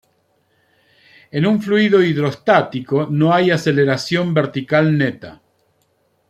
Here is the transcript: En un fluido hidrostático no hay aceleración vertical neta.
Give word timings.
En 1.29 1.45
un 1.45 1.61
fluido 1.61 2.01
hidrostático 2.01 3.05
no 3.11 3.35
hay 3.35 3.51
aceleración 3.51 4.33
vertical 4.33 4.97
neta. 4.97 5.43